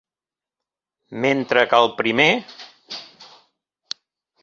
Mentre 1.27 1.67
que 1.73 1.83
el 1.83 1.91
primer. 2.01 2.27